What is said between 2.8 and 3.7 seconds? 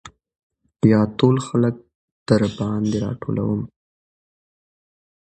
راټولم.